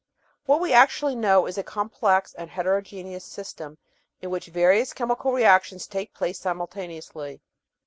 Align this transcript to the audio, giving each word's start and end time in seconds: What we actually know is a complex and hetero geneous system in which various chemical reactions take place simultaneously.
What 0.47 0.59
we 0.61 0.73
actually 0.73 1.15
know 1.15 1.45
is 1.45 1.59
a 1.59 1.63
complex 1.63 2.33
and 2.33 2.49
hetero 2.49 2.81
geneous 2.81 3.23
system 3.23 3.77
in 4.19 4.31
which 4.31 4.47
various 4.47 4.93
chemical 4.93 5.31
reactions 5.31 5.85
take 5.85 6.11
place 6.15 6.39
simultaneously. 6.39 7.39